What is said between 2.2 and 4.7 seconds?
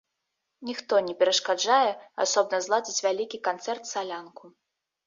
асобна зладзіць вялікі канцэрт-салянку.